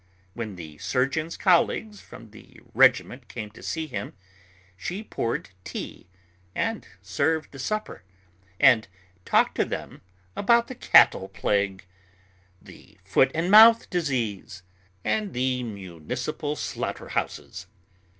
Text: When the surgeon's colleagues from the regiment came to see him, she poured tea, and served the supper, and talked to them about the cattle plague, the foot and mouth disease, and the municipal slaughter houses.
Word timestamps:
When 0.33 0.55
the 0.55 0.79
surgeon's 0.79 1.37
colleagues 1.37 2.01
from 2.01 2.31
the 2.31 2.59
regiment 2.73 3.27
came 3.27 3.51
to 3.51 3.61
see 3.61 3.85
him, 3.85 4.15
she 4.75 5.03
poured 5.03 5.51
tea, 5.63 6.07
and 6.55 6.87
served 7.03 7.51
the 7.51 7.59
supper, 7.59 8.01
and 8.59 8.87
talked 9.25 9.53
to 9.57 9.63
them 9.65 10.01
about 10.35 10.65
the 10.69 10.73
cattle 10.73 11.27
plague, 11.29 11.85
the 12.59 12.97
foot 13.05 13.29
and 13.35 13.51
mouth 13.51 13.91
disease, 13.91 14.63
and 15.05 15.33
the 15.33 15.61
municipal 15.61 16.55
slaughter 16.55 17.09
houses. 17.09 17.67